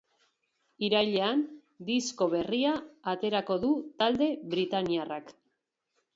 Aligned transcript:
Irailean, 0.87 1.43
disko 1.89 2.27
berria 2.31 2.73
aterako 3.13 3.59
du 3.67 3.71
talde 4.01 4.33
britainiarrak. 4.57 5.33